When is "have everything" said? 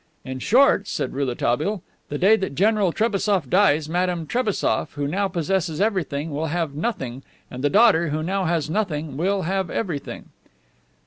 9.43-10.29